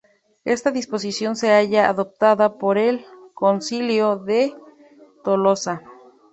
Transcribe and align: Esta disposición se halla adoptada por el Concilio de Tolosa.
Esta 0.45 0.71
disposición 0.71 1.35
se 1.35 1.51
halla 1.53 1.87
adoptada 1.87 2.57
por 2.57 2.79
el 2.79 3.05
Concilio 3.35 4.15
de 4.17 4.51
Tolosa. 5.23 5.83